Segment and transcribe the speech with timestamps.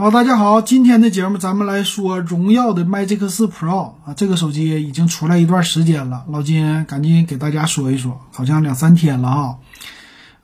[0.00, 9.58] 好，大家好，今天的节目咱们来说荣耀的 Magic 4 Pro 啊，这个手机已经出来一段时间了，老金赶紧给大家说一说，好像两三天了哈。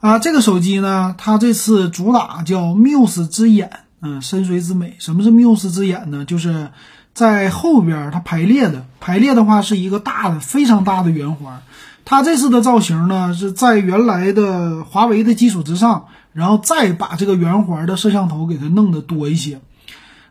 [0.01, 3.71] 啊，这个手机呢，它这次主打叫 Muse 之眼，
[4.01, 4.97] 嗯，深邃之美。
[4.99, 6.25] 什么是 Muse 之眼呢？
[6.25, 6.71] 就是
[7.13, 11.61] 在后边它排列的，排列的话是一个大的、非常大的圆环。
[12.03, 16.07] 它这次的造型呢，是在原来的华为的基础之上。
[16.35, 19.61] 然后再把这个圆环的摄像头给它弄得多一些，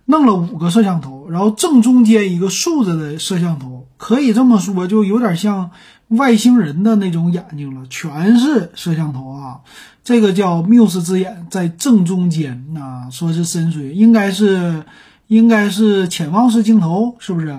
[0.04, 5.70] 弄了五个摄像头，然后正中间一个竖着的摄像头，可以这么说，就有点像
[6.08, 9.60] 外星人的那种眼睛了，全是摄像头啊。
[10.04, 14.84] 这个叫缪斯之眼，在正中间啊，说是深邃，应该是
[15.28, 17.58] 应该是潜望式镜头，是不是？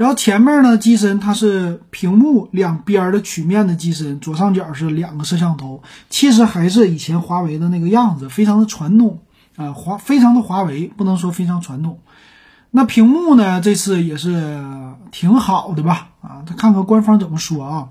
[0.00, 9.18] 然后前面呢，机身它是屏幕两边的曲面的机身，左上角是两个摄像头，其实还是以前华为的那个样子，非常的传统
[9.56, 11.98] 啊，华非常的华为，不能说非常传统。
[12.70, 14.58] 那屏幕呢，这次也是
[15.10, 16.08] 挺好的吧？
[16.22, 17.88] 啊，他看看官方怎么说啊？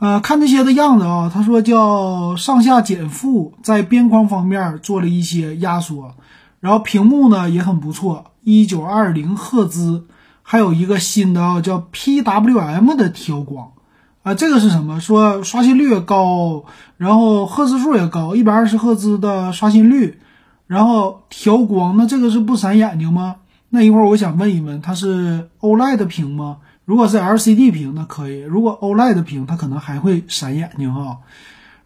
[0.00, 6.14] 呃，看这些的样子啊，他说叫上下减负，在边框方面做了一些压缩，
[6.60, 10.04] 然后屏幕呢也很不错，一九二零赫兹。
[10.46, 13.72] 还有一个新的啊，叫 PWM 的调光，
[14.22, 15.00] 啊，这个是什么？
[15.00, 16.66] 说刷新率高，
[16.98, 20.20] 然后赫兹数也高，一百二十赫兹的刷新率，
[20.66, 23.36] 然后调光，那这个是不闪眼睛吗？
[23.70, 26.58] 那一会儿我想问一问，它是 OLED 屏吗？
[26.84, 31.20] 如果是 LCD 屏，那可以；如果 OLED 屏，它可能还会闪眼睛哈。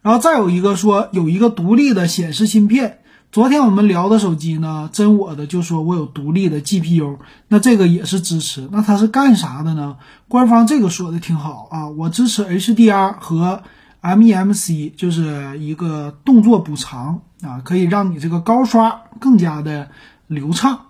[0.02, 2.98] 然后再有一个说有一个独立的显示芯片。
[3.30, 8.66] 昨天我们聊的手机呢，真我的就说我有独立的 GPU，那这个也是支持。
[8.72, 9.96] 那它是干啥的呢？
[10.28, 13.62] 官方这个说的挺好啊，我支持 HDR 和
[14.00, 19.90] MEMC，就是一个动作补偿啊，可以让你这个高刷更加的
[20.26, 20.86] 流畅。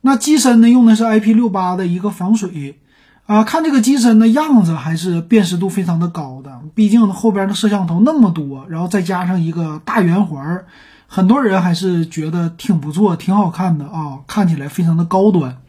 [0.00, 2.78] 那机身呢，用的是 IP68 的一个防水
[3.26, 10.64] 啊，看这个机身的样子还是辨识度非常的高的，毕竟后边的摄像头那么多，然后再加上一个大圆环。
[11.08, 15.62] 很多人还是觉得挺不错、挺好看的啊，看起来非常的高端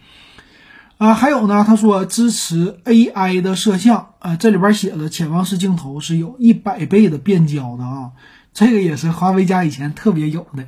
[0.97, 1.13] 啊。
[1.13, 8.11] 还有呢，他说支持 AI 的摄像啊，这里边写了潜望式镜头是有一百倍的变焦的啊，
[8.53, 10.65] 这个也是华为家以前特别有的。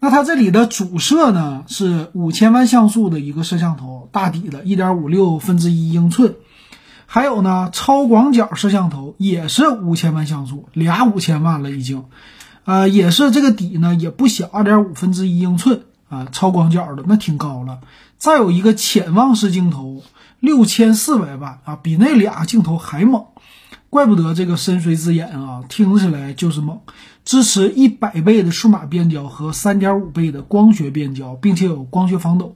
[0.00, 6.34] 那它这里的主摄呢是五千万像素的一个摄像头，大底的，一点五六分之一英寸。
[7.06, 12.04] 还有呢，超广角摄像头也是五千万像素，俩五千万了已经。
[12.64, 17.80] 呃，也是这个底呢，也不小，二点五分之一英寸啊，超广角的那挺高了。
[18.16, 20.02] 再有一个潜望式镜头，
[20.40, 23.24] 六千四百万啊，比那俩镜头还猛，
[23.90, 26.80] 怪不得这个深邃之眼啊，听起来就是猛。
[27.24, 32.54] 支持一百倍的数码变焦和三点五倍的光学变焦，并且有光学防抖。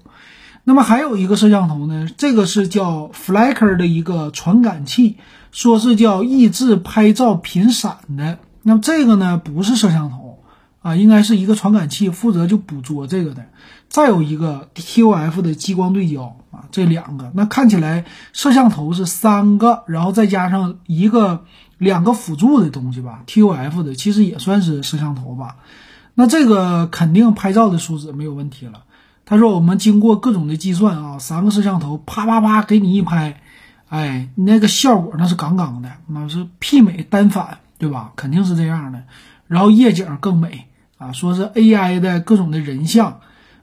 [0.65, 5.17] 那么还有一个摄像头呢，这个是叫 Flicker 的一个传感器，
[5.53, 8.39] 说是叫抑制拍照频闪的。
[8.63, 10.43] 那么这个呢，不是摄像头
[10.83, 13.45] 啊，应该是一个传感器，负责就捕捉这个的。
[13.89, 21.45] 再有一个 TOF 的激光对焦啊，这两个，那看起来摄像头是三个，然后再加上一个
[21.79, 25.57] 两个辅助的东西吧，TOF 的其实也算是摄像头吧。
[26.15, 28.83] 那这个肯定拍照的素质没有问题了。
[29.25, 33.41] 他说我们经过各种的计算啊，三个摄像头啪啪啪给你一拍，
[33.89, 37.59] 哎，那个效果那是杠杠的，那是媲美单反。
[37.79, 38.13] 对吧？
[38.17, 39.05] 肯定是这样的，
[39.47, 40.67] 然后夜景更美
[40.99, 43.21] 啊，说是 AI 的各种的人像，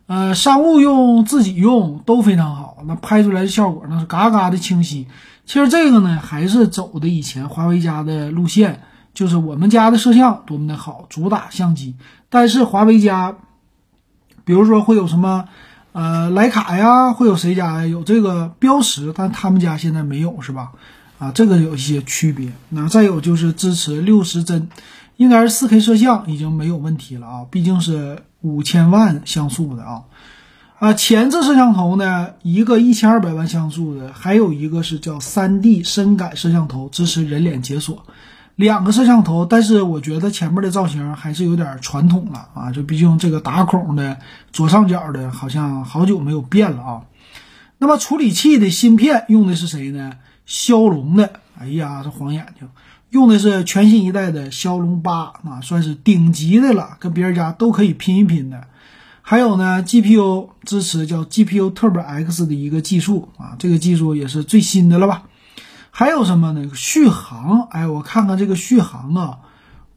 [0.08, 5.08] 呃，商务用、自己用都非常好，那拍出来的效果那是嘎嘎的清晰。
[5.46, 8.82] 其实这个呢，还是走的以前华为家的路线，
[9.14, 11.96] 就是我们家的摄像多么的好，主打相机。
[12.30, 13.36] 但是华为家，
[14.44, 15.46] 比如说会有什么，
[15.92, 20.72] 呃，徕卡呀，会有谁家有这个标识，但他们家现在没有，是吧？
[21.18, 22.52] 啊，这个有一些区别。
[22.70, 24.68] 那再有就是支持六十帧，
[25.18, 30.04] 应该是四 K 摄像已经没有问题了啊，毕竟是五千万像素的啊。
[30.78, 38.06] 啊，前置摄像头呢，一个一千二百万像素的，还有一个是叫三 D 深感摄像头，支持人脸解锁。
[38.58, 44.18] 两个摄像头，但是我觉得前面的造型还是有点传统了啊，就毕竟这个打孔的
[44.52, 47.02] 左上角的，好像好久没有变了啊。
[47.78, 50.14] 那么处理器的芯片用的是谁呢？
[50.46, 52.70] 骁龙的，哎呀，这晃眼睛，
[53.10, 58.68] 用的是全新一代的骁龙八啊，算是顶级的了，跟别人家都可以拼一拼的。
[59.22, 65.24] 还有呢，GPU 支持叫 GPU Turbo X 的一个技术啊，这个技术也是最新的了吧？
[65.90, 66.70] 还有什么呢？
[66.76, 69.40] 续航，哎，我看看这个续航啊，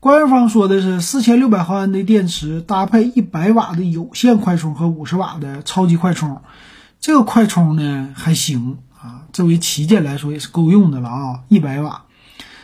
[0.00, 6.40] 官方说的是四千六百毫安的电池搭配一百瓦的有线快充和五十瓦的超级快充，
[6.98, 12.02] 这个快充呢还行啊，作为旗舰来说也是够用的了啊，一百瓦，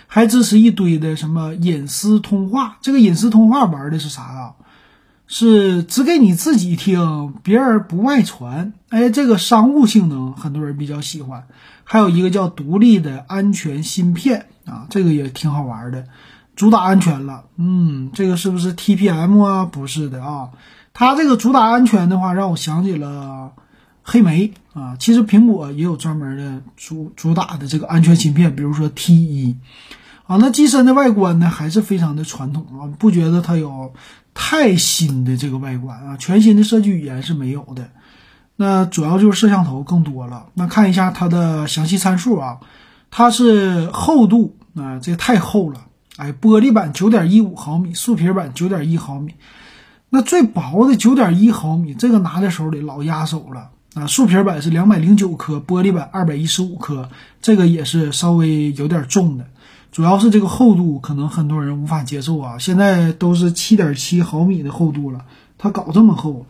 [0.07, 2.79] 还支持一堆的什么隐私通话。
[2.81, 4.53] 这个隐私通话玩的是啥啊？
[5.27, 8.75] 是只给你自己听，别人不外传。
[8.91, 11.45] 哎，这个商务性能很多人比较喜欢。
[11.83, 16.07] 还有一个叫独立的安全芯片啊，这个也挺好玩的。
[16.57, 19.65] 主打安全了，嗯，这个是不是 TPM 啊？
[19.65, 20.51] 不是的啊，
[20.93, 23.53] 它这个主打安全的话，让我想起了
[24.05, 24.97] 黑莓啊。
[25.01, 29.57] 其实苹果也有专门的主主打的这个安全芯片，比如说 T 一
[30.29, 30.37] 啊。
[30.37, 33.93] 那机身的外观呢，还是非常的传统啊，不觉得它有
[34.35, 37.89] 太新的这个外观啊，全新的设计语言是没有的。
[38.57, 40.47] 那主要就是摄像头更多了。
[40.55, 42.59] 那看一下它的详细参数啊，
[43.11, 45.87] 它是厚度啊，这太厚了。
[46.17, 49.35] 哎，玻璃板九点一五毫米，竖皮板九点一毫米，
[50.11, 54.07] 那最薄的九点一毫米，这个拿在手里老压手了啊！
[54.07, 57.09] 竖皮板是两百零九颗，玻璃板二百一十五颗，
[57.41, 59.47] 这个也是稍微有点重的，
[59.93, 62.59] 主要是这个厚度可能很多人无法接受啊。
[62.59, 65.21] 现在都是七点七毫米的厚度了，
[65.57, 66.45] 它搞这么厚，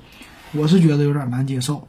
[0.52, 1.86] 我是觉得有点难接受。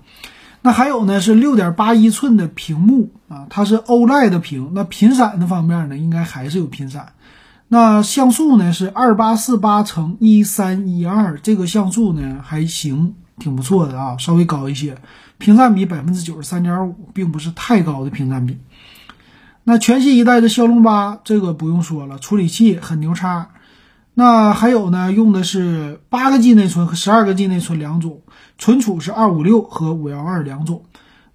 [0.61, 7.13] 那还有呢，是六点八一寸的屏幕啊，它是 OLED 的屏，那频闪的方面呢，应该还是有频闪。
[7.67, 14.97] 那像素呢是二八四八乘一三一二，这个像素呢还行，挺不错的啊，稍微高一些。
[15.37, 18.57] 屏占比百分之九十三点五，并不是太高的屏占比。
[19.63, 23.49] 那全新一代的骁龙八，这个不用说了，处理器很牛叉。
[24.13, 28.21] 那还有呢，用的是八个 G 内存和十二个 G 内存两种，
[28.57, 30.83] 存储是二五六和五幺二两种。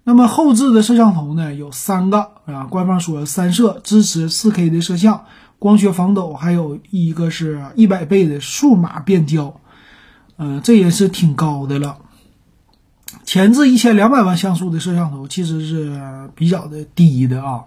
[0.03, 5.25] 那么后置的摄像头呢有三个啊，官方说三摄，支持四 K 的摄像。
[5.59, 9.59] 光学防抖，还有一个是一百倍的数码变焦，
[10.37, 11.97] 嗯，这也是挺高的了。
[13.25, 17.63] 前置一千两百万像素的摄像头其实是比较的低的啊，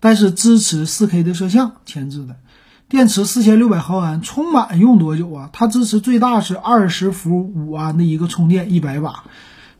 [0.00, 2.36] 但是支持四 K 的摄像，前置的。
[2.88, 5.50] 电池四千六百毫安，充满用多久啊？
[5.52, 9.24] 它支持最大是二十伏五安的一个充电，一百瓦。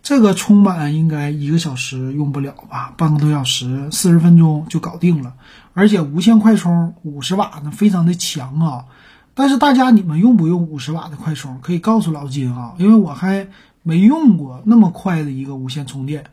[0.03, 5.35] 这个充满应该一个小时用不了吧，半个多小时，四十分钟就搞定了。
[5.73, 8.85] 而且无线快充五十瓦呢，非常的强啊。
[9.35, 11.61] 但是大家你们用不用五十瓦的快充？
[11.61, 13.49] 可以告诉老金啊，因为我还
[13.87, 16.25] 没用过那么快的一个无线充电。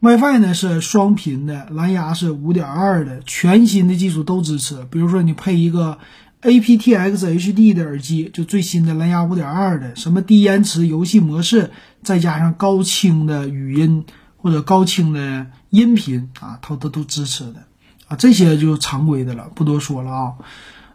[0.00, 4.86] WiFi 呢是双频的，蓝牙是五点二的，全新的技术都支持。
[4.90, 5.98] 比如说你配一个。
[6.42, 11.70] aptX HD 的耳机，就最新的蓝牙五点二的，什么低延迟游戏模式，
[12.02, 14.06] 再加上高清的语音
[14.38, 17.64] 或者高清的音频啊，它都都支持的
[18.08, 20.32] 啊，这些就是常规的了，不多说了啊。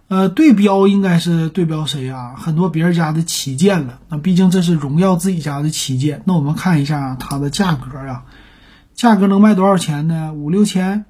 [0.07, 2.36] 呃，对标应该是对标谁啊？
[2.38, 6.22] 很多别人家的旗舰了，那毕竟这是荣耀自己家的旗舰。
[6.25, 8.25] 那我们看一下它的价格啊，
[8.94, 10.34] 价格能卖多少钱呢？
[10.34, 11.06] 五六千。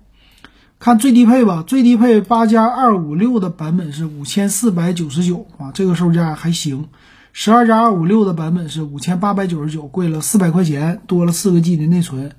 [0.78, 6.90] 看最低配吧，最低配八加二五六的版本是五千四百九十九啊，这个售价还行。
[7.32, 12.34] 十二加二五六的版本是五千八百九十九，贵了四百块钱，多了四个 G 的内存，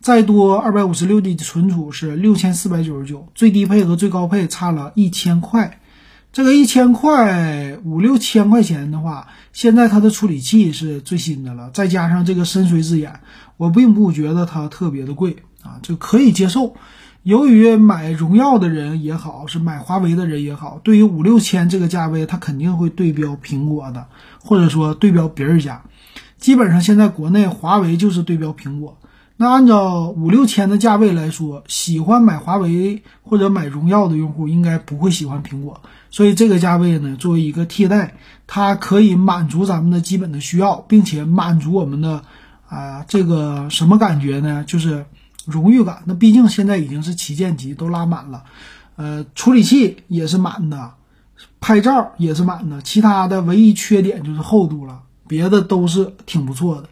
[0.00, 3.28] 再多二百五十六 G 的存储是六千四百九十九。
[3.34, 5.78] 最低配和最高配差了一千块，
[6.32, 13.20] 这个一千块五六千块钱的话，现在它的处理器是最新的了，再加上这个深邃之眼，
[13.58, 16.74] 我并不觉得它特别的贵啊，就可以接受。
[17.22, 24.06] 由于买荣耀的人也好，是买华为的人也好，对于五六千这个价位，他肯定会对标苹果的，
[24.40, 25.82] 或者说对标别人家。
[26.38, 28.96] 基本上现在国内华为就是对标苹果。
[29.42, 35.80] 那按照五六千的价位来说，喜欢买华为或者买荣耀的用户应该不会喜欢苹果。
[36.10, 38.14] 所以这个价位呢，作为一个替代，
[38.46, 42.22] 它可以满足咱们的基本的需要，并且满足我们的
[42.68, 44.62] 啊这个什么感觉呢？
[44.64, 45.04] 就是。
[45.44, 48.44] 荣誉感，那毕竟现在已经是旗舰级，都拉满了，
[48.94, 50.92] 呃，处理器也是满的，
[51.60, 56.88] 拍照也是满的，其他的唯一缺点就是厚度了，别的都是挺不错的。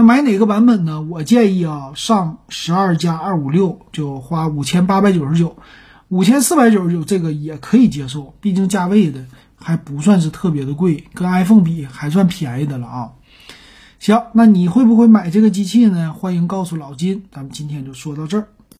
[0.00, 1.02] 那买哪个版本呢？
[1.02, 5.58] 我建议啊，上十二加二五六就花五千八百九十九，
[6.08, 9.26] 五千四百九十九这个也可以接受，毕竟价位的
[9.56, 13.12] 还不算是特别的贵，跟 iPhone 比还算便宜的了啊。
[13.98, 16.14] 行，那你会不会买这个机器呢？
[16.14, 18.48] 欢迎告诉老金，咱们今天就说到这儿。